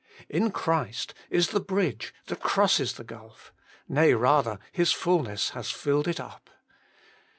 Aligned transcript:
IN 0.29 0.49
CHRIST! 0.49 1.13
is 1.29 1.49
the 1.49 1.59
bridge 1.59 2.11
that 2.25 2.39
crosses 2.39 2.93
the 2.93 3.03
gulf; 3.03 3.53
nay 3.87 4.15
rather, 4.15 4.57
His 4.71 4.91
fulness 4.91 5.51
has 5.51 5.69
filled 5.69 6.07
it 6.07 6.19
up. 6.19 6.49